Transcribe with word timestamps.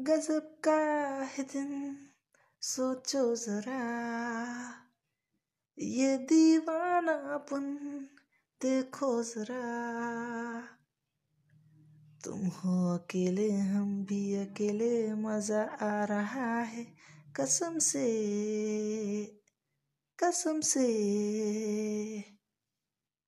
गजब 0.00 0.58
का 0.64 0.76
है 1.22 1.42
दिन, 1.44 1.96
सोचो 2.60 3.36
जरा। 3.36 3.80
ये 5.78 6.16
दीवानापन 6.16 7.76
देखो 8.62 9.22
जरा। 9.22 9.62
तुम 12.24 12.46
हो 12.46 12.94
अकेले, 12.94 13.50
हम 13.50 14.04
भी 14.04 14.34
अकेले, 14.34 15.14
मज़ा 15.14 15.62
आ 15.62 16.04
रहा 16.04 16.60
है 16.60 16.86
कसम 17.36 17.78
से 17.78 18.06
कसम 20.18 20.60
से। 20.60 20.88